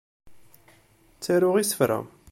[1.15, 1.99] Ttaruɣ isefra.